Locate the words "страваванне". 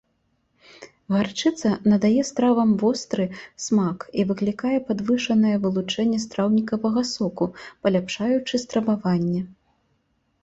8.65-9.41